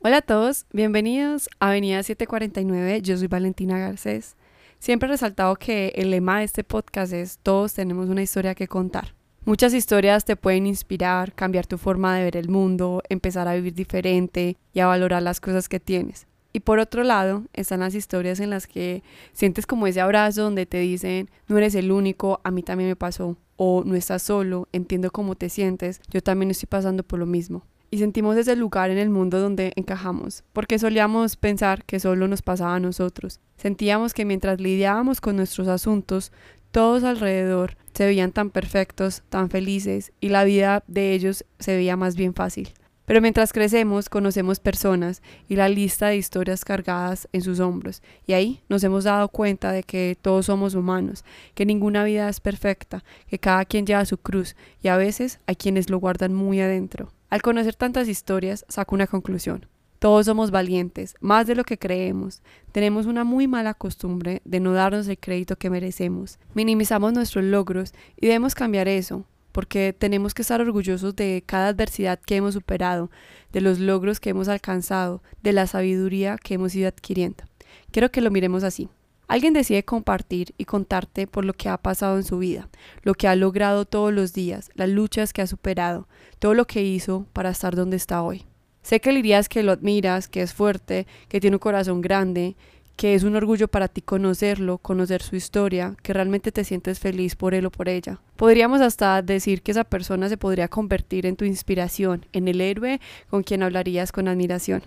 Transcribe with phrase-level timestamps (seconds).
[0.00, 4.36] Hola a todos, bienvenidos a Avenida 749, yo soy Valentina Garcés.
[4.78, 8.68] Siempre he resaltado que el lema de este podcast es todos tenemos una historia que
[8.68, 9.16] contar.
[9.44, 13.74] Muchas historias te pueden inspirar, cambiar tu forma de ver el mundo, empezar a vivir
[13.74, 16.28] diferente y a valorar las cosas que tienes.
[16.52, 20.64] Y por otro lado, están las historias en las que sientes como ese abrazo donde
[20.64, 24.68] te dicen, no eres el único, a mí también me pasó, o no estás solo,
[24.70, 28.90] entiendo cómo te sientes, yo también estoy pasando por lo mismo y sentimos ese lugar
[28.90, 33.40] en el mundo donde encajamos, porque solíamos pensar que solo nos pasaba a nosotros.
[33.56, 36.32] Sentíamos que mientras lidiábamos con nuestros asuntos,
[36.70, 41.96] todos alrededor se veían tan perfectos, tan felices, y la vida de ellos se veía
[41.96, 42.68] más bien fácil.
[43.06, 48.34] Pero mientras crecemos, conocemos personas y la lista de historias cargadas en sus hombros, y
[48.34, 53.02] ahí nos hemos dado cuenta de que todos somos humanos, que ninguna vida es perfecta,
[53.26, 57.10] que cada quien lleva su cruz, y a veces hay quienes lo guardan muy adentro.
[57.30, 59.66] Al conocer tantas historias, saco una conclusión.
[59.98, 62.40] Todos somos valientes, más de lo que creemos.
[62.72, 66.38] Tenemos una muy mala costumbre de no darnos el crédito que merecemos.
[66.54, 72.18] Minimizamos nuestros logros y debemos cambiar eso, porque tenemos que estar orgullosos de cada adversidad
[72.18, 73.10] que hemos superado,
[73.52, 77.44] de los logros que hemos alcanzado, de la sabiduría que hemos ido adquiriendo.
[77.90, 78.88] Quiero que lo miremos así.
[79.26, 82.70] Alguien decide compartir y contarte por lo que ha pasado en su vida,
[83.02, 86.82] lo que ha logrado todos los días, las luchas que ha superado, todo lo que
[86.82, 88.44] hizo para estar donde está hoy.
[88.82, 92.56] Sé que le dirías que lo admiras, que es fuerte, que tiene un corazón grande,
[92.98, 97.36] que es un orgullo para ti conocerlo, conocer su historia, que realmente te sientes feliz
[97.36, 98.20] por él o por ella.
[98.36, 103.00] Podríamos hasta decir que esa persona se podría convertir en tu inspiración, en el héroe
[103.30, 104.82] con quien hablarías con admiración.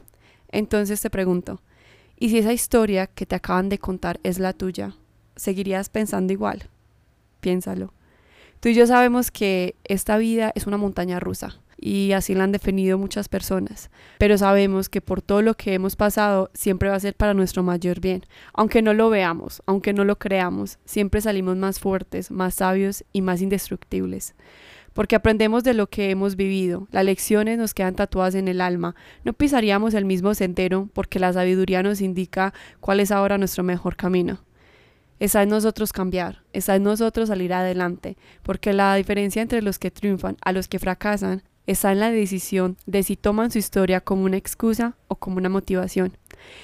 [0.49, 1.61] Entonces te pregunto,
[2.19, 4.95] y si esa historia que te acaban de contar es la tuya,
[5.37, 6.69] ¿seguirías pensando igual?
[7.39, 7.93] Piénsalo.
[8.61, 12.51] Tú y yo sabemos que esta vida es una montaña rusa y así la han
[12.51, 16.99] definido muchas personas, pero sabemos que por todo lo que hemos pasado siempre va a
[16.99, 18.23] ser para nuestro mayor bien.
[18.53, 23.23] Aunque no lo veamos, aunque no lo creamos, siempre salimos más fuertes, más sabios y
[23.23, 24.35] más indestructibles
[24.93, 28.93] porque aprendemos de lo que hemos vivido, las lecciones nos quedan tatuadas en el alma,
[29.23, 33.95] no pisaríamos el mismo sendero porque la sabiduría nos indica cuál es ahora nuestro mejor
[33.95, 34.41] camino.
[35.21, 39.91] Está en nosotros cambiar, está en nosotros salir adelante, porque la diferencia entre los que
[39.91, 44.23] triunfan a los que fracasan está en la decisión de si toman su historia como
[44.23, 46.17] una excusa o como una motivación.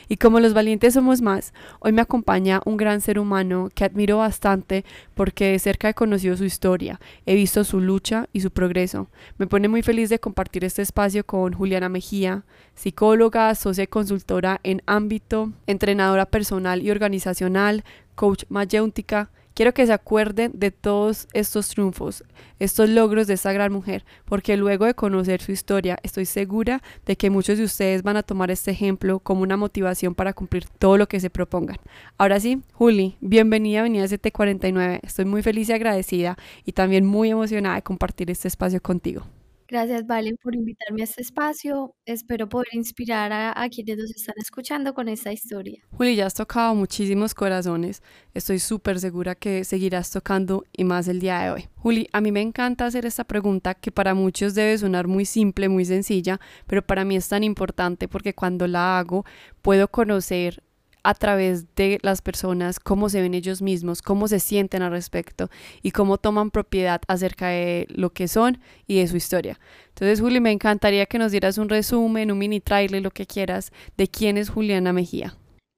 [0.08, 4.18] Y como los valientes somos más, hoy me acompaña un gran ser humano que admiro
[4.18, 9.08] bastante porque de cerca he conocido su historia, he visto su lucha y su progreso.
[9.38, 12.44] Me pone muy feliz de compartir este espacio con Juliana Mejía,
[12.76, 17.84] psicóloga, socia y consultora en ámbito, entrenadora personal y organizacional,
[18.16, 22.24] coach mayéutica, Quiero que se acuerden de todos estos triunfos,
[22.60, 27.16] estos logros de esta gran mujer, porque luego de conocer su historia, estoy segura de
[27.16, 31.00] que muchos de ustedes van a tomar este ejemplo como una motivación para cumplir todo
[31.00, 31.78] lo que se propongan.
[32.20, 35.00] Ahora sí, Juli, bienvenida a Avenida 749.
[35.02, 39.26] Estoy muy feliz y agradecida y también muy emocionada de compartir este espacio contigo.
[39.70, 41.94] Gracias, Valen, por invitarme a este espacio.
[42.06, 45.84] Espero poder inspirar a, quienes nos están escuchando con esta historia.
[45.92, 48.02] Juli, ya has tocado muchísimos corazones.
[48.34, 51.68] Estoy súper segura que seguirás tocando y más el día de hoy.
[51.76, 55.68] Juli, a mí me encanta hacer esta pregunta que para muchos debe sonar muy simple,
[55.68, 59.26] muy sencilla, pero para mí es tan importante porque cuando la hago
[59.62, 60.64] puedo conocer
[61.08, 65.50] a través de las personas, cómo se ven ellos mismos, cómo se sienten al respecto
[65.82, 69.58] y cómo toman propiedad acerca de lo que son y de su historia.
[69.88, 73.72] Entonces, Juli, me encantaría que nos dieras un resumen, un mini trailer, lo que quieras,
[73.96, 75.38] de quién es Juliana Mejía.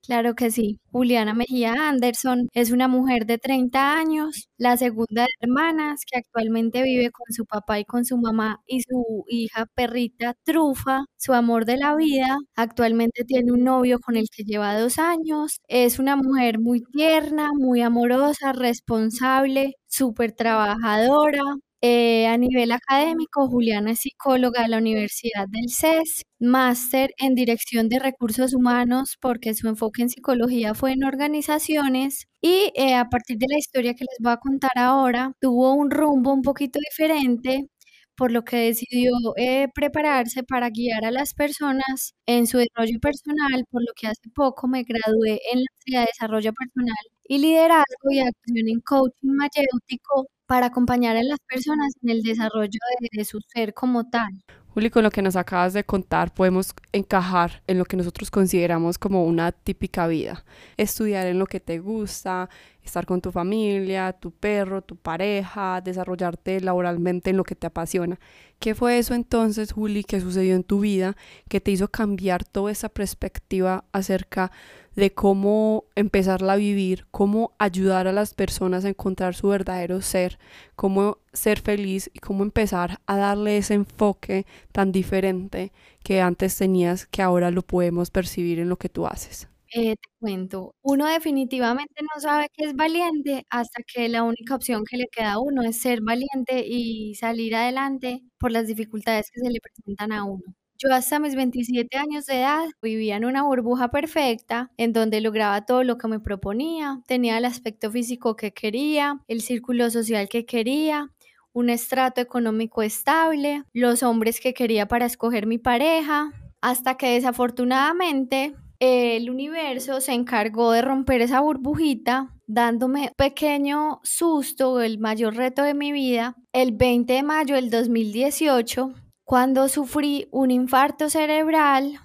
[0.09, 0.80] Claro que sí.
[0.92, 6.81] Juliana Mejía Anderson es una mujer de 30 años, la segunda de hermanas, que actualmente
[6.81, 11.66] vive con su papá y con su mamá y su hija perrita Trufa, su amor
[11.66, 12.40] de la vida.
[12.56, 15.59] Actualmente tiene un novio con el que lleva dos años.
[15.68, 21.44] Es una mujer muy tierna, muy amorosa, responsable, súper trabajadora,
[21.81, 27.90] eh, a nivel académico, Juliana es psicóloga de la Universidad del CES, máster en Dirección
[27.90, 33.37] de Recursos Humanos porque su enfoque en psicología fue en organizaciones y eh, a partir
[33.37, 37.67] de la historia que les voy a contar ahora, tuvo un rumbo un poquito diferente
[38.16, 43.64] por lo que decidió eh, prepararse para guiar a las personas en su desarrollo personal,
[43.72, 46.96] por lo que hace poco me gradué en la de Desarrollo Personal
[47.29, 52.79] y Liderazgo y Acción en Coaching Mayéutico para acompañar a las personas en el desarrollo
[53.11, 54.31] de, su ser como tal.
[54.70, 58.97] Juli, con lo que nos acabas de contar, podemos encajar en lo que nosotros consideramos
[58.97, 60.43] como una típica vida.
[60.76, 62.49] Estudiar en lo que te gusta,
[62.90, 68.20] estar con tu familia, tu perro, tu pareja, desarrollarte laboralmente en lo que te apasiona.
[68.59, 71.16] ¿Qué fue eso entonces, Juli, que sucedió en tu vida
[71.47, 74.52] que te hizo cambiar toda esa perspectiva acerca
[74.96, 80.40] de cómo empezarla a vivir, cómo ayudar a las personas a encontrar su verdadero ser,
[80.76, 85.72] cómo ser feliz y cómo empezar a darle ese enfoque tan diferente
[86.03, 89.48] que antes tenías que ahora lo podemos percibir en lo que tú haces?
[89.71, 94.83] Eh, te cuento, uno definitivamente no sabe que es valiente hasta que la única opción
[94.83, 99.39] que le queda a uno es ser valiente y salir adelante por las dificultades que
[99.41, 100.41] se le presentan a uno.
[100.79, 105.66] Yo hasta mis 27 años de edad vivía en una burbuja perfecta en donde lograba
[105.66, 110.45] todo lo que me proponía, tenía el aspecto físico que quería, el círculo social que
[110.47, 111.11] quería,
[111.53, 116.31] un estrato económico estable, los hombres que quería para escoger mi pareja,
[116.61, 124.81] hasta que desafortunadamente el universo se encargó de romper esa burbujita dándome un pequeño susto,
[124.81, 128.91] el mayor reto de mi vida, el 20 de mayo del 2018,
[129.23, 131.99] cuando sufrí un infarto cerebral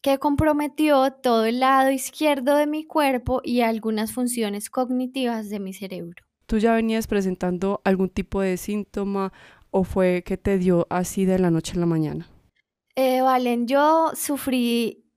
[0.00, 5.72] que comprometió todo el lado izquierdo de mi cuerpo y algunas funciones cognitivas de mi
[5.72, 6.22] cerebro.
[6.46, 9.32] ¿Tú ya venías presentando algún tipo de síntoma
[9.70, 12.28] o fue que te dio así de la noche a la mañana?
[12.94, 15.07] Eh, Valen, yo sufrí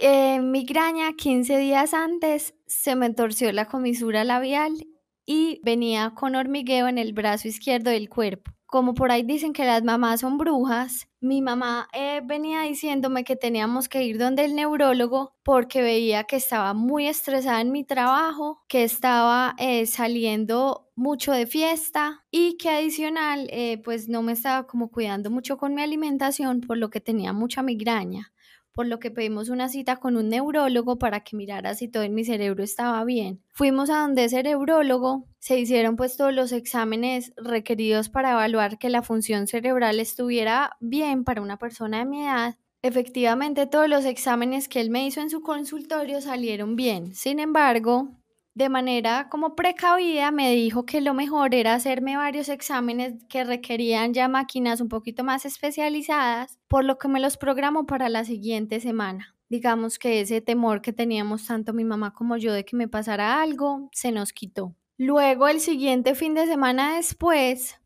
[0.00, 4.86] eh, migraña 15 días antes, se me torció la comisura labial
[5.26, 8.52] y venía con hormigueo en el brazo izquierdo del cuerpo.
[8.66, 13.34] Como por ahí dicen que las mamás son brujas, mi mamá eh, venía diciéndome que
[13.34, 18.62] teníamos que ir donde el neurólogo porque veía que estaba muy estresada en mi trabajo,
[18.68, 24.66] que estaba eh, saliendo mucho de fiesta y que adicional eh, pues no me estaba
[24.68, 28.32] como cuidando mucho con mi alimentación por lo que tenía mucha migraña
[28.72, 32.14] por lo que pedimos una cita con un neurólogo para que mirara si todo en
[32.14, 33.42] mi cerebro estaba bien.
[33.52, 38.90] Fuimos a donde ese neurólogo, se hicieron pues todos los exámenes requeridos para evaluar que
[38.90, 42.56] la función cerebral estuviera bien para una persona de mi edad.
[42.82, 47.14] Efectivamente, todos los exámenes que él me hizo en su consultorio salieron bien.
[47.14, 48.19] Sin embargo,
[48.54, 54.12] de manera como precavida me dijo que lo mejor era hacerme varios exámenes que requerían
[54.12, 58.80] ya máquinas un poquito más especializadas, por lo que me los programó para la siguiente
[58.80, 59.36] semana.
[59.48, 63.40] Digamos que ese temor que teníamos tanto mi mamá como yo de que me pasara
[63.40, 64.74] algo se nos quitó.
[64.96, 67.80] Luego el siguiente fin de semana después,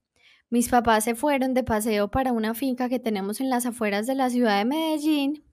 [0.50, 4.14] mis papás se fueron de paseo para una finca que tenemos en las afueras de
[4.14, 5.44] la ciudad de Medellín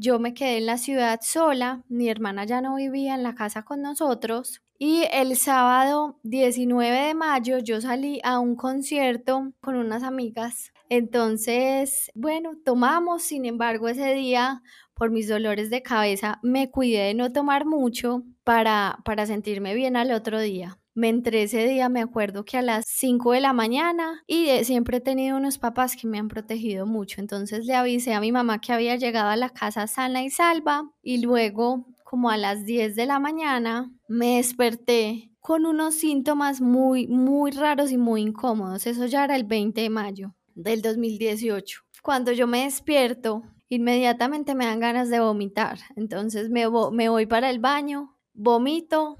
[0.00, 3.64] yo me quedé en la ciudad sola, mi hermana ya no vivía en la casa
[3.64, 10.02] con nosotros y el sábado 19 de mayo yo salí a un concierto con unas
[10.02, 10.72] amigas.
[10.88, 14.62] Entonces, bueno, tomamos, sin embargo, ese día
[14.94, 19.98] por mis dolores de cabeza me cuidé de no tomar mucho para, para sentirme bien
[19.98, 20.79] al otro día.
[20.94, 24.64] Me entré ese día, me acuerdo que a las 5 de la mañana y eh,
[24.64, 27.20] siempre he tenido unos papás que me han protegido mucho.
[27.20, 30.90] Entonces le avisé a mi mamá que había llegado a la casa sana y salva
[31.02, 37.06] y luego como a las 10 de la mañana me desperté con unos síntomas muy,
[37.06, 38.86] muy raros y muy incómodos.
[38.86, 41.82] Eso ya era el 20 de mayo del 2018.
[42.02, 45.78] Cuando yo me despierto, inmediatamente me dan ganas de vomitar.
[45.94, 49.18] Entonces me voy para el baño, vomito,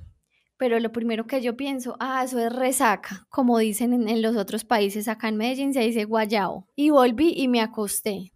[0.61, 4.63] pero lo primero que yo pienso, ah, eso es resaca, como dicen en, los otros
[4.63, 6.67] países, acá en Medellín se dice guayao.
[6.77, 8.35] Y volví y me acosté.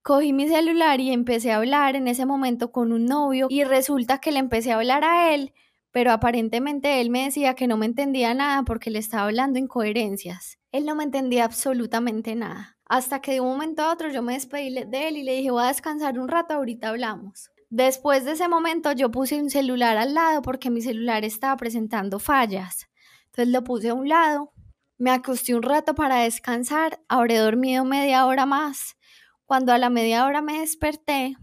[0.00, 4.18] Cogí mi celular y empecé a hablar en ese momento con un novio y resulta
[4.18, 5.54] que le empecé a hablar a él,
[5.90, 10.60] pero aparentemente él me decía que no me entendía nada porque le estaba hablando incoherencias.
[10.70, 12.78] Él no me entendía absolutamente nada.
[12.84, 15.50] Hasta que de un momento a otro yo me despedí de él y le dije,
[15.50, 17.50] voy a descansar un rato, ahorita hablamos.
[17.68, 22.18] Después de ese momento yo puse un celular al lado porque mi celular estaba presentando
[22.18, 22.88] fallas.
[23.26, 24.52] Entonces lo puse a un lado,
[24.98, 28.96] me acosté un rato para descansar, habré dormido media hora más.
[29.44, 31.36] Cuando a la media hora me desperté,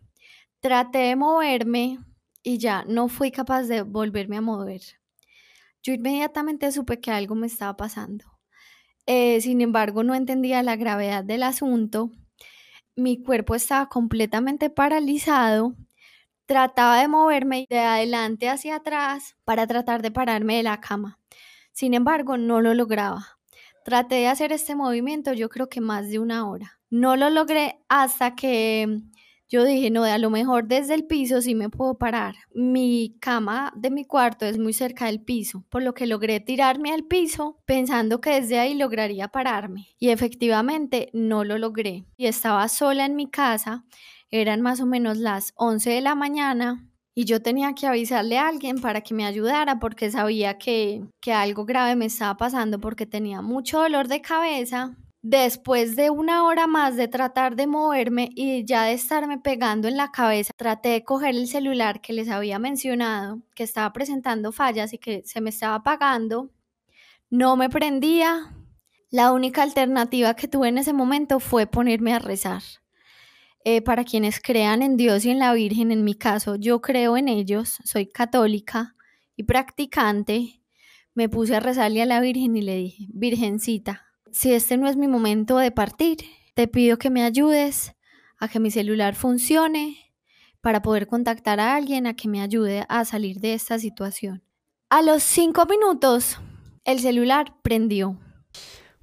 [0.59, 1.99] traté de moverme
[2.41, 4.81] y ya no fui capaz de volverme a mover.
[5.83, 8.25] Yo inmediatamente supe que algo me estaba pasando.
[9.05, 12.11] Eh, sin embargo, no entendía la gravedad del asunto.
[12.95, 15.75] Mi cuerpo estaba completamente paralizado
[16.45, 21.19] Trataba de moverme de adelante hacia atrás para tratar de pararme de la cama.
[21.71, 23.39] Sin embargo, no lo lograba.
[23.85, 26.79] Traté de hacer este movimiento yo creo que más de una hora.
[26.89, 29.03] No lo logré hasta que
[29.53, 32.33] yo dije, no, a lo mejor desde el piso sí me puedo parar.
[32.55, 36.91] Mi cama de mi cuarto es muy cerca del piso, por lo que logré tirarme
[36.91, 39.89] al piso pensando que desde ahí lograría pararme.
[39.99, 42.05] Y efectivamente no lo logré.
[42.17, 43.85] Y estaba sola en mi casa
[44.33, 48.47] eran más o menos las 11 de la mañana y yo tenía que avisarle a
[48.47, 53.05] alguien para que me ayudara porque sabía que, que algo grave me estaba pasando porque
[53.05, 54.97] tenía mucho dolor de cabeza.
[55.21, 59.97] Después de una hora más de tratar de moverme y ya de estarme pegando en
[59.97, 64.93] la cabeza, traté de coger el celular que les había mencionado, que estaba presentando fallas
[64.93, 66.49] y que se me estaba apagando.
[67.29, 68.51] No me prendía.
[69.11, 72.63] La única alternativa que tuve en ese momento fue ponerme a rezar.
[73.65, 77.15] Eh, para quienes crean en Dios y en la Virgen, en mi caso, yo creo
[77.15, 78.95] en ellos, soy católica
[79.37, 80.61] y practicante,
[81.13, 84.97] me puse a rezarle a la Virgen y le dije, Virgencita, si este no es
[84.97, 86.17] mi momento de partir,
[86.55, 87.95] te pido que me ayudes
[88.37, 89.97] a que mi celular funcione
[90.59, 94.43] para poder contactar a alguien a que me ayude a salir de esta situación.
[94.89, 96.37] A los cinco minutos,
[96.83, 98.19] el celular prendió.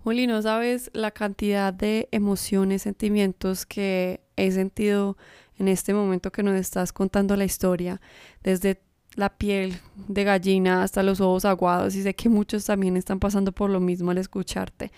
[0.02, 5.18] Juli, no sabes la cantidad de emociones, sentimientos que he sentido
[5.58, 8.00] en este momento que nos estás contando la historia,
[8.42, 8.80] desde
[9.14, 9.78] la piel
[10.08, 13.78] de gallina hasta los ojos aguados y sé que muchos también están pasando por lo
[13.78, 14.90] mismo al escucharte.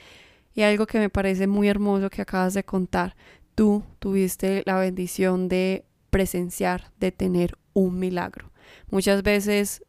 [0.55, 3.17] Y algo que me parece muy hermoso que acabas de contar,
[3.57, 8.53] tú tuviste la bendición de presenciar, de tener un milagro.
[8.91, 9.83] Muchas veces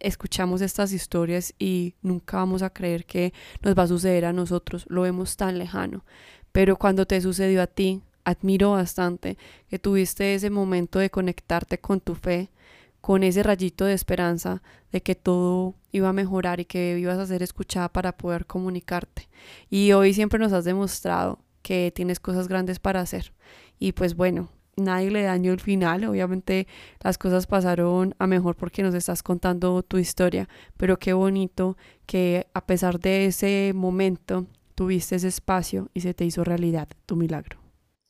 [0.00, 4.84] escuchamos estas historias y nunca vamos a creer que nos va a suceder a nosotros,
[4.88, 6.04] lo vemos tan lejano,
[6.52, 9.38] pero cuando te sucedió a ti, admiro bastante
[9.68, 12.50] que tuviste ese momento de conectarte con tu fe,
[13.00, 14.62] con ese rayito de esperanza
[14.92, 19.28] de que todo iba a mejorar y que ibas a ser escuchada para poder comunicarte.
[19.70, 23.32] Y hoy siempre nos has demostrado que tienes cosas grandes para hacer.
[23.78, 26.66] Y pues bueno, nadie le dañó el final, obviamente
[27.00, 32.46] las cosas pasaron a mejor porque nos estás contando tu historia, pero qué bonito que
[32.54, 37.58] a pesar de ese momento tuviste ese espacio y se te hizo realidad tu milagro.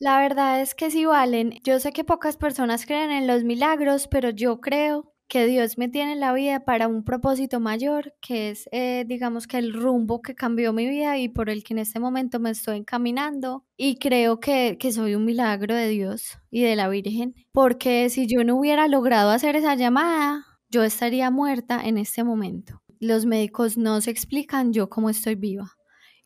[0.01, 1.59] La verdad es que sí valen.
[1.65, 5.89] Yo sé que pocas personas creen en los milagros, pero yo creo que Dios me
[5.89, 10.23] tiene en la vida para un propósito mayor, que es, eh, digamos, que el rumbo
[10.23, 13.65] que cambió mi vida y por el que en este momento me estoy encaminando.
[13.77, 18.27] Y creo que, que soy un milagro de Dios y de la Virgen, porque si
[18.27, 22.83] yo no hubiera logrado hacer esa llamada, yo estaría muerta en este momento.
[22.99, 25.77] Los médicos no se explican yo cómo estoy viva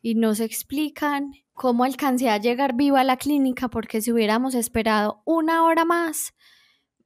[0.01, 4.55] y no se explican cómo alcancé a llegar viva a la clínica porque si hubiéramos
[4.55, 6.33] esperado una hora más,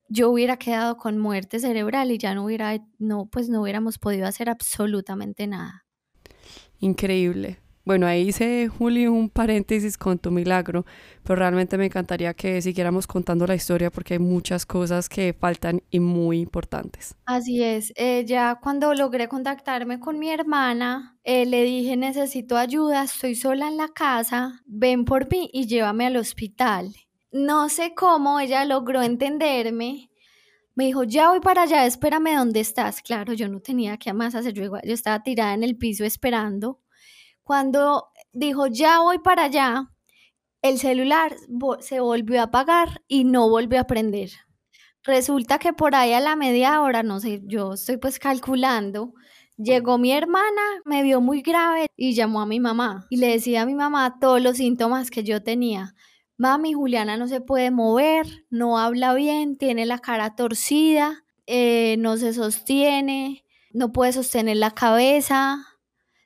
[0.09, 4.27] yo hubiera quedado con muerte cerebral y ya no hubiera, no, pues no hubiéramos podido
[4.27, 5.85] hacer absolutamente nada.
[6.79, 7.59] Increíble.
[7.87, 10.85] Bueno, ahí hice, Juli, un paréntesis con tu milagro,
[11.23, 15.81] pero realmente me encantaría que siguiéramos contando la historia porque hay muchas cosas que faltan
[15.89, 17.15] y muy importantes.
[17.25, 23.03] Así es, eh, ya cuando logré contactarme con mi hermana, eh, le dije, necesito ayuda,
[23.03, 26.93] estoy sola en la casa, ven por mí y llévame al hospital.
[27.37, 30.09] No sé cómo ella logró entenderme.
[30.73, 33.03] Me dijo, ya voy para allá, espérame dónde estás.
[33.03, 36.81] Claro, yo no tenía que más hacer, yo, yo estaba tirada en el piso esperando.
[37.43, 39.91] Cuando dijo, ya voy para allá,
[40.63, 41.35] el celular
[41.79, 44.31] se volvió a apagar y no volvió a prender.
[45.03, 49.13] Resulta que por ahí a la media hora, no sé, yo estoy pues calculando,
[49.57, 53.61] llegó mi hermana, me vio muy grave y llamó a mi mamá y le decía
[53.61, 55.93] a mi mamá todos los síntomas que yo tenía.
[56.37, 62.17] Mami, Juliana no se puede mover, no habla bien, tiene la cara torcida, eh, no
[62.17, 65.65] se sostiene, no puede sostener la cabeza,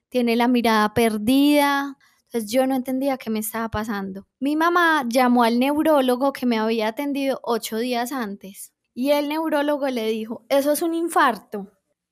[0.10, 1.98] tiene la mirada perdida.
[2.26, 4.28] Entonces yo no entendía qué me estaba pasando.
[4.40, 9.88] Mi mamá llamó al neurólogo que me había atendido ocho días antes y el neurólogo
[9.88, 11.72] le dijo, eso es un infarto,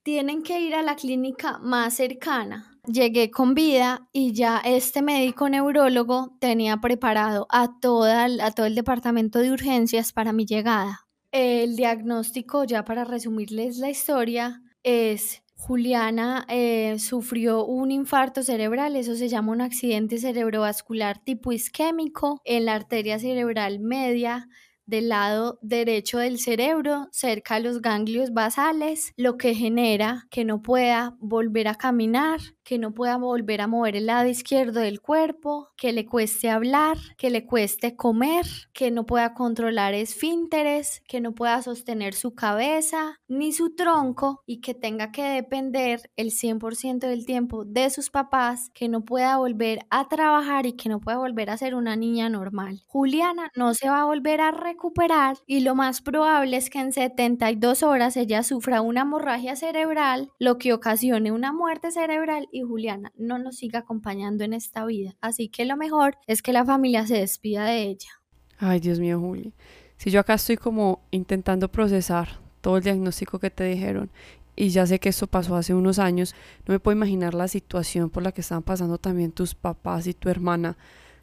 [0.09, 2.71] tienen que ir a la clínica más cercana.
[2.87, 8.73] Llegué con vida y ya este médico neurólogo tenía preparado a, toda, a todo el
[8.73, 11.01] departamento de urgencias para mi llegada.
[11.31, 19.13] El diagnóstico, ya para resumirles la historia, es Juliana eh, sufrió un infarto cerebral, eso
[19.13, 24.49] se llama un accidente cerebrovascular tipo isquémico en la arteria cerebral media
[24.89, 30.61] del lado derecho del cerebro, cerca de los ganglios basales, lo que genera que no
[30.61, 32.39] pueda volver a caminar,
[32.69, 36.97] que no pueda volver a mover el lado izquierdo del cuerpo, que le cueste hablar,
[37.17, 43.17] que le cueste comer, que no pueda controlar esfínteres, que no pueda sostener su cabeza
[43.27, 48.69] ni su tronco y que tenga que depender el 100% del tiempo de sus papás,
[48.75, 52.29] que no pueda volver a trabajar y que no pueda volver a ser una niña
[52.29, 52.83] normal.
[52.85, 56.93] Juliana no se va a volver a recuperar y lo más probable es que en
[56.93, 63.11] 72 horas ella sufra una hemorragia cerebral, lo que ocasione una muerte cerebral y Juliana
[63.17, 65.15] no nos siga acompañando en esta vida.
[65.21, 68.09] Así que lo mejor es que la familia se despida de ella.
[68.57, 69.53] Ay, Dios mío, Juli.
[69.97, 74.09] Si yo acá estoy como intentando procesar todo el diagnóstico que te dijeron.
[74.55, 76.35] Y ya sé que esto pasó hace unos años,
[76.67, 80.13] no me puedo imaginar la situación por la que estaban pasando también tus papás y
[80.13, 80.77] tu hermana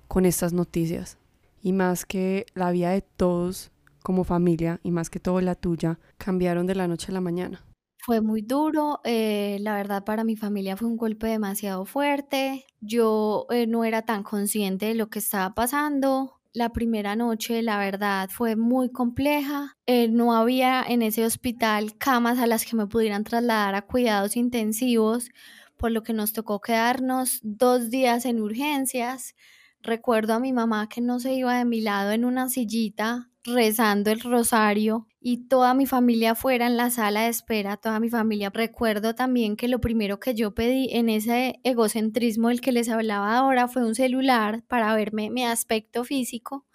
[0.08, 1.18] con estas noticias.
[1.62, 5.98] Y más que la vida de todos como familia y más que todo la tuya
[6.16, 7.62] cambiaron de la noche a la mañana.
[8.06, 12.64] Fue muy duro, eh, la verdad para mi familia fue un golpe demasiado fuerte.
[12.80, 16.40] Yo eh, no era tan consciente de lo que estaba pasando.
[16.52, 19.76] La primera noche, la verdad, fue muy compleja.
[19.86, 24.36] Eh, no había en ese hospital camas a las que me pudieran trasladar a cuidados
[24.36, 25.30] intensivos,
[25.76, 29.34] por lo que nos tocó quedarnos dos días en urgencias.
[29.82, 34.10] Recuerdo a mi mamá que no se iba de mi lado en una sillita rezando
[34.10, 38.50] el rosario y toda mi familia fuera en la sala de espera, toda mi familia.
[38.52, 43.36] Recuerdo también que lo primero que yo pedí en ese egocentrismo del que les hablaba
[43.36, 46.66] ahora fue un celular para verme mi aspecto físico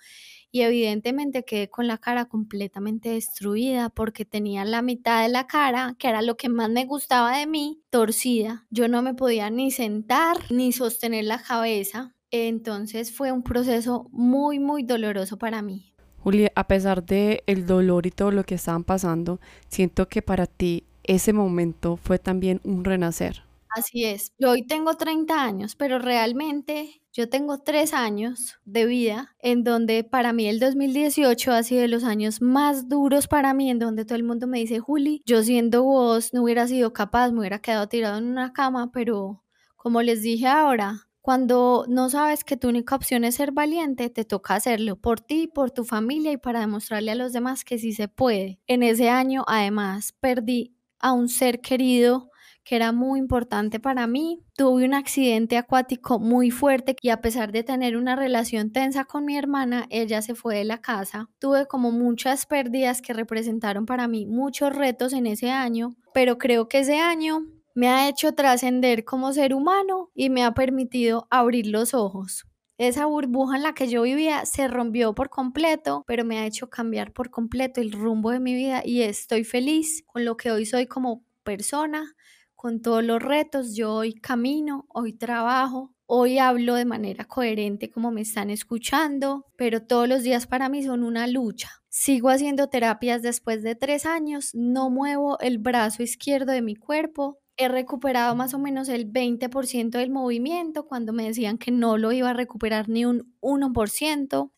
[0.52, 5.96] y evidentemente quedé con la cara completamente destruida porque tenía la mitad de la cara,
[5.98, 8.66] que era lo que más me gustaba de mí, torcida.
[8.70, 12.16] Yo no me podía ni sentar ni sostener la cabeza.
[12.32, 15.91] Entonces fue un proceso muy, muy doloroso para mí.
[16.24, 20.46] Julia, a pesar de el dolor y todo lo que estaban pasando, siento que para
[20.46, 23.44] ti ese momento fue también un renacer.
[23.70, 24.34] Así es.
[24.38, 30.04] Yo hoy tengo 30 años, pero realmente yo tengo tres años de vida en donde
[30.04, 34.04] para mí el 2018 ha sido de los años más duros para mí, en donde
[34.04, 37.60] todo el mundo me dice, Juli, yo siendo vos no hubiera sido capaz, me hubiera
[37.60, 39.42] quedado tirado en una cama, pero
[39.76, 44.26] como les dije ahora, cuando no sabes que tu única opción es ser valiente, te
[44.26, 47.94] toca hacerlo por ti, por tu familia y para demostrarle a los demás que sí
[47.94, 48.60] se puede.
[48.68, 52.32] En ese año, además, perdí a un ser querido
[52.64, 54.44] que era muy importante para mí.
[54.56, 59.26] Tuve un accidente acuático muy fuerte y a pesar de tener una relación tensa con
[59.26, 61.30] mi hermana, ella se fue de la casa.
[61.40, 66.68] Tuve como muchas pérdidas que representaron para mí muchos retos en ese año, pero creo
[66.68, 71.68] que ese año me ha hecho trascender como ser humano y me ha permitido abrir
[71.68, 72.46] los ojos.
[72.78, 76.70] Esa burbuja en la que yo vivía se rompió por completo, pero me ha hecho
[76.70, 80.66] cambiar por completo el rumbo de mi vida y estoy feliz con lo que hoy
[80.66, 82.16] soy como persona,
[82.56, 83.76] con todos los retos.
[83.76, 89.84] Yo hoy camino, hoy trabajo, hoy hablo de manera coherente como me están escuchando, pero
[89.84, 91.70] todos los días para mí son una lucha.
[91.88, 97.41] Sigo haciendo terapias después de tres años, no muevo el brazo izquierdo de mi cuerpo,
[97.62, 102.12] he recuperado más o menos el 20% del movimiento cuando me decían que no lo
[102.12, 104.52] iba a recuperar ni un 1%,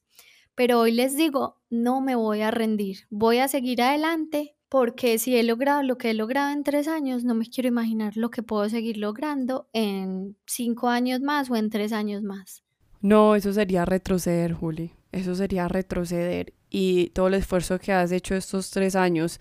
[0.56, 5.36] pero hoy les digo, no me voy a rendir, voy a seguir adelante porque si
[5.38, 8.42] he logrado lo que he logrado en tres años, no me quiero imaginar lo que
[8.42, 12.64] puedo seguir logrando en cinco años más o en tres años más.
[13.00, 14.94] No, eso sería retroceder, Juli.
[15.12, 16.56] Eso sería retroceder.
[16.72, 19.40] Y todo el esfuerzo que has hecho estos tres años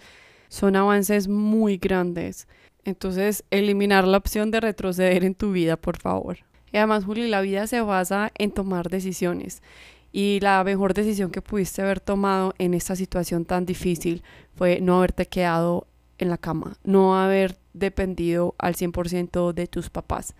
[0.50, 2.46] son avances muy grandes.
[2.84, 6.38] Entonces, eliminar la opción de retroceder en tu vida, por favor.
[6.72, 9.62] Y además, Juli, la vida se basa en tomar decisiones.
[10.10, 14.22] Y la mejor decisión que pudiste haber tomado en esta situación tan difícil
[14.54, 15.86] fue no haberte quedado
[16.18, 20.34] en la cama, no haber dependido al 100% de tus papás.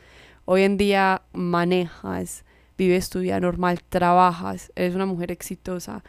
[0.45, 2.45] Hoy en día manejas,
[2.77, 6.05] vives tu vida normal, trabajas, eres una mujer exitosa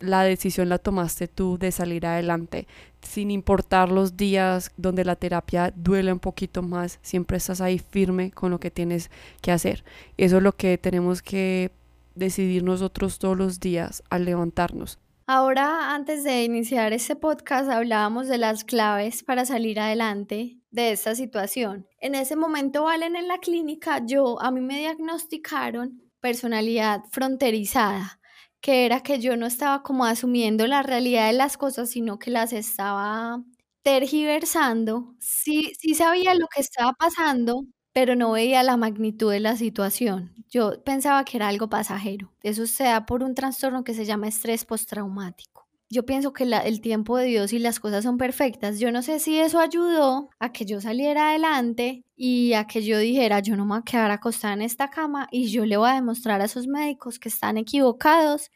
[0.00, 2.66] la decisión la tomaste tú de salir adelante,
[3.02, 8.30] sin importar los días donde la terapia duele un poquito más, siempre estás ahí firme
[8.32, 9.10] con lo que tienes
[9.40, 9.84] que hacer.
[10.16, 11.70] Eso es lo que tenemos que
[12.14, 14.98] decidir nosotros todos los días al levantarnos.
[15.26, 21.14] Ahora, antes de iniciar este podcast, hablábamos de las claves para salir adelante de esta
[21.14, 21.86] situación.
[22.00, 28.19] En ese momento, Valen, en la clínica, yo, a mí me diagnosticaron personalidad fronterizada
[28.60, 32.30] que era que yo no estaba como asumiendo la realidad de las cosas, sino que
[32.30, 33.42] las estaba
[33.82, 35.14] tergiversando.
[35.20, 40.34] Sí, sí sabía lo que estaba pasando, pero no veía la magnitud de la situación.
[40.50, 42.32] Yo pensaba que era algo pasajero.
[42.42, 46.80] Eso se da por un trastorno que se llama estrés postraumático yo pienso que el
[46.80, 48.78] tiempo de Dios y las cosas son perfectas.
[48.78, 52.96] Yo no sé si eso ayudó a que yo saliera adelante y a que yo
[52.98, 55.90] dijera, yo no me voy a quedar acostada en esta cama y yo le voy
[55.90, 58.52] a demostrar a esos médicos que están equivocados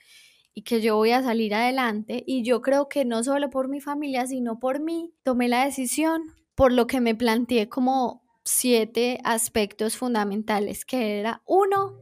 [0.54, 2.22] y que yo voy a salir adelante.
[2.24, 6.22] Y yo creo que no solo por mi familia, sino por mí, tomé la decisión
[6.54, 11.98] por lo que me planteé como siete aspectos fundamentales, que era uno,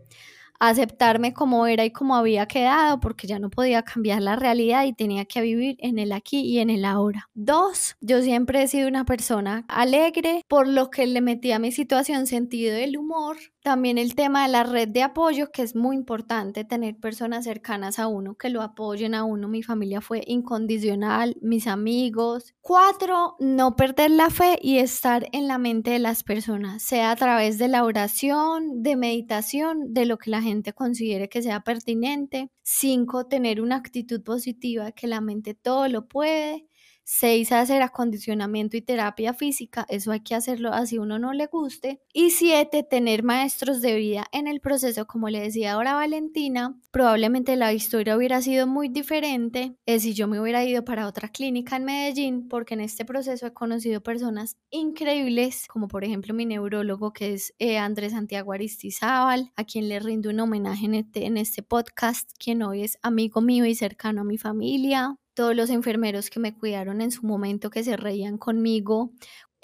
[0.69, 4.93] aceptarme como era y como había quedado, porque ya no podía cambiar la realidad y
[4.93, 7.29] tenía que vivir en el aquí y en el ahora.
[7.35, 11.73] Dos, yo siempre he sido una persona alegre, por lo que le metí a mi
[11.73, 15.95] situación sentido del humor También el tema de la red de apoyo, que es muy
[15.95, 19.47] importante tener personas cercanas a uno que lo apoyen a uno.
[19.47, 22.55] Mi familia fue incondicional, mis amigos.
[22.61, 27.17] Cuatro, no perder la fe y estar en la mente de las personas, sea a
[27.17, 32.51] través de la oración, de meditación, de lo que la gente considere que sea pertinente.
[32.63, 36.67] Cinco, tener una actitud positiva, que la mente todo lo puede.
[37.05, 42.01] Seis, hacer acondicionamiento y terapia física, eso hay que hacerlo así uno no le guste.
[42.13, 47.57] Y siete, tener maestros de vida en el proceso, como le decía ahora Valentina, probablemente
[47.57, 51.77] la historia hubiera sido muy diferente eh, si yo me hubiera ido para otra clínica
[51.77, 57.13] en Medellín, porque en este proceso he conocido personas increíbles, como por ejemplo mi neurólogo
[57.13, 61.37] que es eh, Andrés Santiago Aristizábal, a quien le rindo un homenaje en este, en
[61.37, 66.31] este podcast, quien hoy es amigo mío y cercano a mi familia todos los enfermeros
[66.31, 69.13] que me cuidaron en su momento, que se reían conmigo,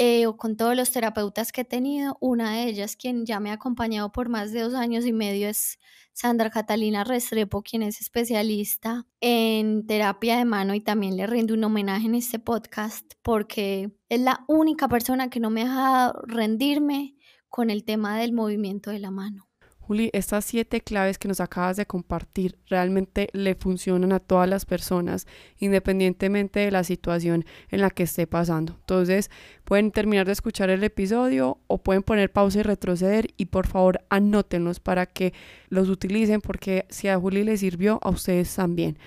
[0.01, 2.17] eh, o con todos los terapeutas que he tenido.
[2.21, 5.49] Una de ellas, quien ya me ha acompañado por más de dos años y medio,
[5.49, 5.81] es
[6.13, 11.65] Sandra Catalina Restrepo, quien es especialista en terapia de mano y también le rindo un
[11.65, 17.17] homenaje en este podcast porque es la única persona que no me ha dejado rendirme
[17.49, 19.48] con el tema del movimiento de la mano.
[19.89, 24.67] Juli, estas siete claves que nos acabas de compartir realmente le funcionan a todas las
[24.67, 25.27] personas,
[25.59, 28.75] independientemente de la situación en la que esté pasando.
[28.81, 29.31] Entonces,
[29.65, 34.03] pueden terminar de escuchar el episodio o pueden poner pausa y retroceder y por favor
[34.11, 35.33] anótenlos para que
[35.71, 38.99] los utilicen porque si a Juli le sirvió, a ustedes también.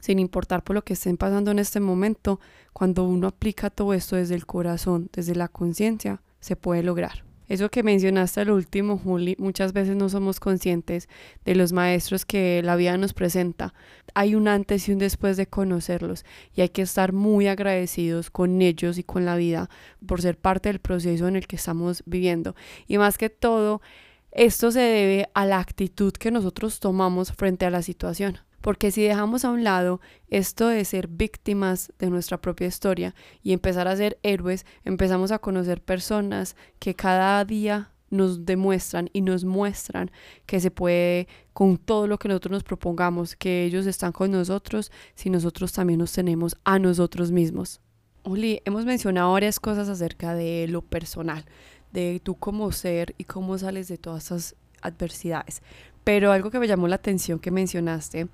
[0.00, 2.40] Sin importar por lo que estén pasando en este momento,
[2.72, 7.22] cuando uno aplica todo esto desde el corazón, desde la conciencia, se puede lograr.
[7.48, 11.08] Eso que mencionaste al último, Juli, muchas veces no somos conscientes
[11.44, 13.74] de los maestros que la vida nos presenta.
[14.14, 18.62] Hay un antes y un después de conocerlos y hay que estar muy agradecidos con
[18.62, 19.68] ellos y con la vida
[20.06, 22.54] por ser parte del proceso en el que estamos viviendo.
[22.86, 23.82] Y más que todo,
[24.32, 28.38] esto se debe a la actitud que nosotros tomamos frente a la situación.
[28.64, 33.52] Porque si dejamos a un lado esto de ser víctimas de nuestra propia historia y
[33.52, 39.44] empezar a ser héroes, empezamos a conocer personas que cada día nos demuestran y nos
[39.44, 40.10] muestran
[40.46, 44.90] que se puede con todo lo que nosotros nos propongamos, que ellos están con nosotros
[45.14, 47.82] si nosotros también nos tenemos a nosotros mismos.
[48.22, 51.44] Uli, hemos mencionado varias cosas acerca de lo personal,
[51.92, 55.60] de tú como ser y cómo sales de todas esas adversidades.
[56.04, 58.28] Pero algo que me llamó la atención que mencionaste,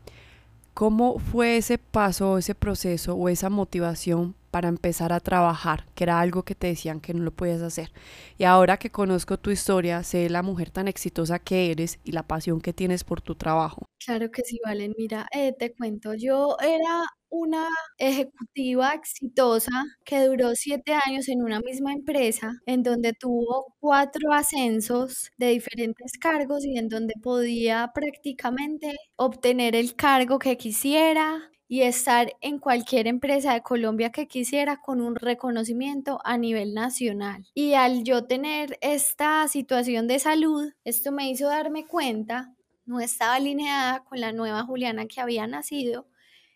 [0.75, 6.21] ¿cómo fue ese paso, ese proceso o esa motivación para empezar a trabajar, que era
[6.21, 7.93] algo que te decían que no lo podías hacer.
[8.39, 12.23] Y ahora que conozco tu historia, sé la mujer tan exitosa que eres y la
[12.25, 13.87] pasión que tienes por tu trabajo.
[14.05, 14.95] Claro que sí, Valen.
[14.97, 19.71] Mira, eh, te cuento, yo era una ejecutiva exitosa
[20.05, 26.13] que duró siete años en una misma empresa, en donde tuvo cuatro ascensos de diferentes
[26.21, 33.07] cargos y en donde podía prácticamente obtener el cargo que quisiera, y estar en cualquier
[33.07, 37.47] empresa de Colombia que quisiera con un reconocimiento a nivel nacional.
[37.55, 42.53] Y al yo tener esta situación de salud, esto me hizo darme cuenta,
[42.87, 46.09] no estaba alineada con la nueva Juliana que había nacido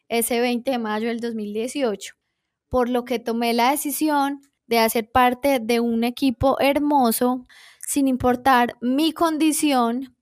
[0.09, 2.17] ese 20 de mayo del 2018,
[2.69, 7.47] por lo que tomé la decisión de hacer parte de un equipo hermoso
[7.87, 10.14] sin importar mi condición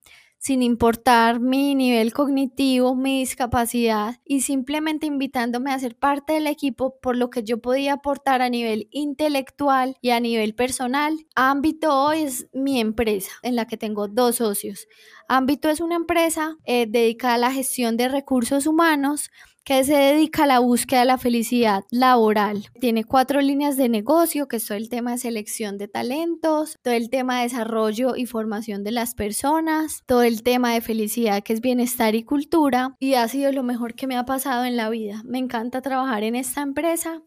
[0.43, 6.99] sin importar mi nivel cognitivo, mi discapacidad y simplemente invitándome a ser parte del equipo
[7.01, 11.17] por lo que yo podía aportar a nivel intelectual y a nivel personal.
[11.37, 14.89] Ámbito hoy es mi empresa en la que tengo dos socios.
[15.29, 19.31] Ámbito es una empresa eh, dedicada a la gestión de recursos humanos
[19.65, 22.67] que se dedica a la búsqueda de la felicidad laboral.
[22.81, 26.95] Tiene cuatro líneas de negocio, que es todo el tema de selección de talentos, todo
[26.95, 31.53] el tema de desarrollo y formación de las personas, todo el tema de felicidad, que
[31.53, 34.91] es bienestar y cultura, y ha sido lo mejor que me ha pasado en la
[34.91, 35.23] vida.
[35.25, 37.23] Me encanta trabajar en esta empresa.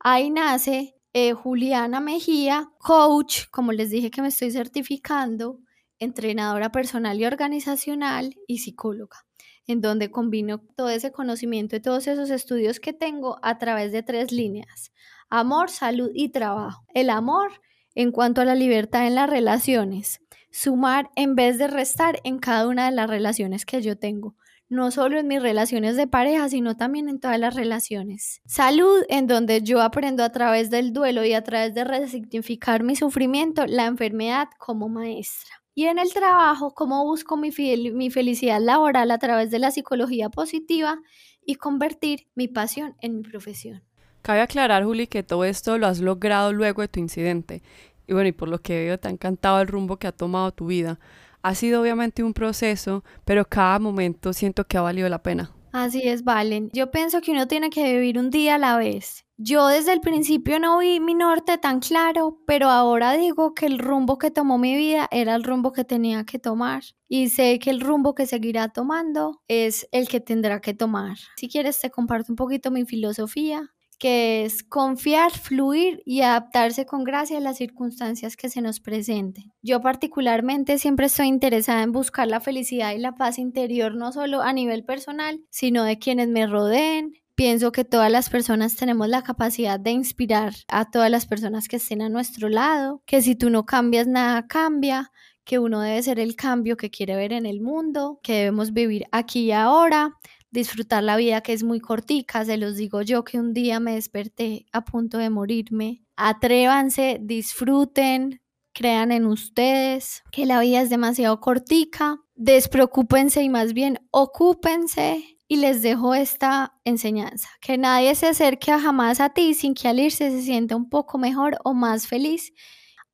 [0.00, 5.60] Ahí nace eh, Juliana Mejía, coach, como les dije que me estoy certificando,
[5.98, 9.26] entrenadora personal y organizacional y psicóloga
[9.66, 14.02] en donde combino todo ese conocimiento y todos esos estudios que tengo a través de
[14.02, 14.92] tres líneas,
[15.28, 16.84] amor, salud y trabajo.
[16.94, 17.52] El amor
[17.94, 22.68] en cuanto a la libertad en las relaciones, sumar en vez de restar en cada
[22.68, 24.36] una de las relaciones que yo tengo
[24.68, 28.40] no solo en mis relaciones de pareja, sino también en todas las relaciones.
[28.46, 32.96] Salud, en donde yo aprendo a través del duelo y a través de resignificar mi
[32.96, 35.65] sufrimiento, la enfermedad como maestra.
[35.78, 37.50] Y en el trabajo, cómo busco mi,
[37.92, 40.98] mi felicidad laboral a través de la psicología positiva
[41.44, 43.82] y convertir mi pasión en mi profesión.
[44.22, 47.62] Cabe aclarar, Juli, que todo esto lo has logrado luego de tu incidente.
[48.06, 50.50] Y bueno, y por lo que veo, te ha encantado el rumbo que ha tomado
[50.50, 50.98] tu vida.
[51.42, 55.50] Ha sido obviamente un proceso, pero cada momento siento que ha valido la pena.
[55.72, 56.70] Así es, Valen.
[56.72, 59.24] Yo pienso que uno tiene que vivir un día a la vez.
[59.38, 63.78] Yo desde el principio no vi mi norte tan claro, pero ahora digo que el
[63.78, 66.82] rumbo que tomó mi vida era el rumbo que tenía que tomar.
[67.06, 71.18] Y sé que el rumbo que seguirá tomando es el que tendrá que tomar.
[71.36, 77.04] Si quieres, te comparto un poquito mi filosofía que es confiar, fluir y adaptarse con
[77.04, 79.52] gracia a las circunstancias que se nos presenten.
[79.62, 84.42] Yo particularmente siempre estoy interesada en buscar la felicidad y la paz interior, no solo
[84.42, 87.14] a nivel personal, sino de quienes me rodeen.
[87.34, 91.76] Pienso que todas las personas tenemos la capacidad de inspirar a todas las personas que
[91.76, 95.12] estén a nuestro lado, que si tú no cambias, nada cambia,
[95.44, 99.04] que uno debe ser el cambio que quiere ver en el mundo, que debemos vivir
[99.12, 100.14] aquí y ahora,
[100.50, 103.94] disfrutar la vida que es muy cortica, se los digo yo que un día me
[103.94, 106.02] desperté a punto de morirme.
[106.16, 108.40] Atrévanse, disfruten,
[108.72, 115.56] crean en ustedes, que la vida es demasiado cortica, despreocúpense y más bien ocúpense y
[115.56, 120.30] les dejo esta enseñanza, que nadie se acerque jamás a ti sin que al irse
[120.30, 122.52] se sienta un poco mejor o más feliz.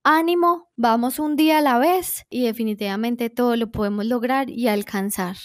[0.02, 5.36] Ánimo, vamos un día a la vez y definitivamente todo lo podemos lograr y alcanzar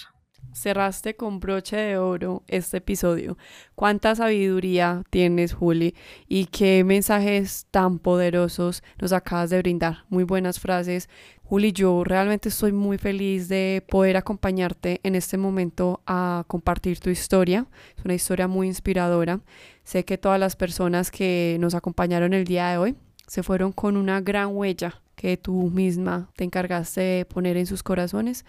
[0.58, 3.38] cerraste con broche de oro este episodio.
[3.76, 5.94] Cuánta sabiduría tienes, Juli,
[6.28, 10.06] y qué mensajes tan poderosos nos acabas de brindar.
[10.10, 11.10] Muy buenas frases.
[11.44, 17.10] Juli, yo realmente estoy muy feliz de poder acompañarte en este momento a compartir tu
[17.10, 17.68] historia.
[17.96, 19.40] Es una historia muy inspiradora.
[19.84, 22.96] Sé que todas las personas que nos acompañaron el día de hoy
[23.28, 27.82] se fueron con una gran huella que tú misma te encargaste de poner en sus
[27.82, 28.46] corazones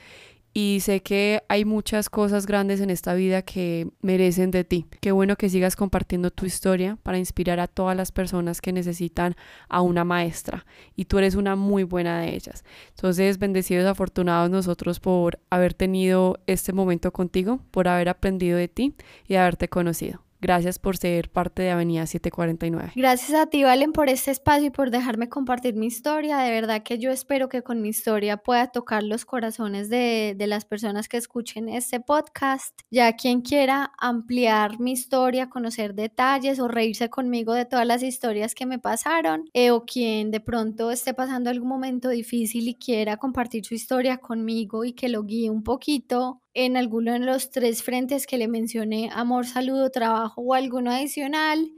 [0.52, 4.86] y sé que hay muchas cosas grandes en esta vida que merecen de ti.
[5.00, 9.36] Qué bueno que sigas compartiendo tu historia para inspirar a todas las personas que necesitan
[9.68, 12.64] a una maestra y tú eres una muy buena de ellas.
[12.90, 18.94] Entonces, bendecidos, afortunados nosotros por haber tenido este momento contigo, por haber aprendido de ti
[19.26, 20.27] y haberte conocido.
[20.40, 22.92] Gracias por ser parte de Avenida 749.
[22.94, 26.38] Gracias a ti, Valen, por este espacio y por dejarme compartir mi historia.
[26.38, 30.46] De verdad que yo espero que con mi historia pueda tocar los corazones de, de
[30.46, 32.78] las personas que escuchen este podcast.
[32.90, 38.54] Ya quien quiera ampliar mi historia, conocer detalles o reírse conmigo de todas las historias
[38.54, 43.16] que me pasaron, eh, o quien de pronto esté pasando algún momento difícil y quiera
[43.16, 47.84] compartir su historia conmigo y que lo guíe un poquito, en alguno de los tres
[47.84, 51.70] frentes que le mencioné, amor, salud trabajo o alguno adicional,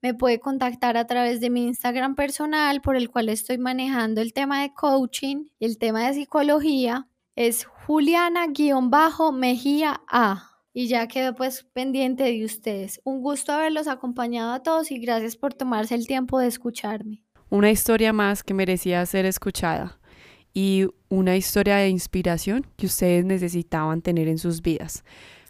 [0.00, 4.32] me puede contactar a través de mi Instagram personal por el cual estoy manejando el
[4.32, 7.10] tema de coaching, el tema de psicología.
[7.36, 10.48] Es Juliana-Mejía A.
[10.72, 13.02] Y ya quedo pues pendiente de ustedes.
[13.04, 17.22] Un gusto haberlos acompañado a todos y gracias por tomarse el tiempo de escucharme.
[17.50, 20.00] Una historia más que merecía ser escuchada
[20.54, 25.04] y una historia de inspiración que ustedes necesitaban tener en sus vidas.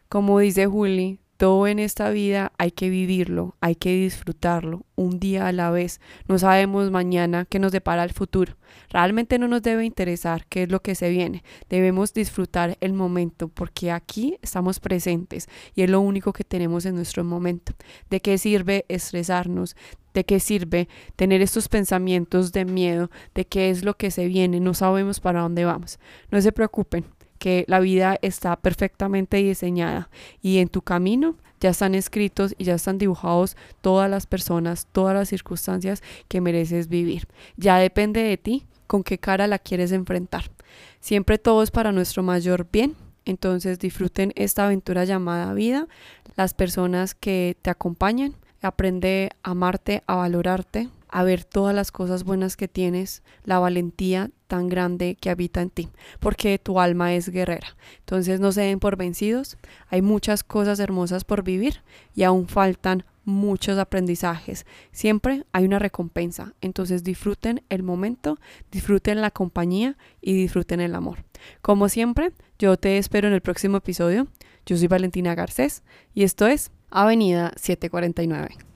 [0.09, 5.49] Como dice Juli, todo en esta vida hay que vivirlo, hay que disfrutarlo, un día
[5.49, 6.01] a la vez.
[6.29, 8.57] No sabemos mañana qué nos depara el futuro.
[8.91, 11.43] Realmente no nos debe interesar qué es lo que se viene.
[11.69, 16.95] Debemos disfrutar el momento porque aquí estamos presentes y es lo único que tenemos en
[16.95, 17.73] nuestro momento.
[18.09, 19.75] ¿De qué sirve estresarnos?
[20.15, 24.61] ¿De qué sirve tener estos pensamientos de miedo de qué es lo que se viene?
[24.61, 25.99] No sabemos para dónde vamos.
[26.31, 27.05] No se preocupen,
[27.43, 30.11] que la vida está perfectamente diseñada
[30.43, 35.17] y en tu camino ya están escritos y ya están dibujados todas las personas, todas
[35.17, 37.27] las circunstancias que mereces vivir.
[37.57, 40.53] Ya depende de ti con qué cara la quieres enfrentar.
[41.01, 42.95] Siempre todo es para nuestro mayor bien.
[43.25, 45.89] Entonces disfruten esta aventura llamada vida,
[46.37, 52.25] las personas que te acompañan, aprende a amarte, a valorarte, a ver todas las cosas
[52.25, 55.89] buenas que tienes, la valentía tan grande que habita en ti,
[56.21, 57.77] porque tu alma es guerrera.
[57.99, 61.83] Entonces no se den por vencidos, hay muchas cosas hermosas por vivir
[62.15, 64.67] y aún faltan muchos aprendizajes.
[64.91, 68.39] Siempre hay una recompensa, entonces disfruten el momento,
[68.71, 71.25] disfruten la compañía y disfruten el amor.
[71.61, 74.29] Como siempre, yo te espero en el próximo episodio.
[74.65, 75.83] Yo soy Valentina Garcés
[76.15, 78.72] y esto es Avenida 749.